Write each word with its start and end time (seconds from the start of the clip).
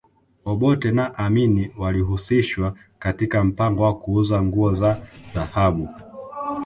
Obote 0.45 0.91
na 0.91 1.15
Amin 1.17 1.71
walihusishwa 1.77 2.73
katika 2.99 3.43
mpango 3.43 3.83
wa 3.83 3.99
kuuza 3.99 4.41
nguo 4.43 4.73
za 4.73 5.01
dhahabu 5.33 5.89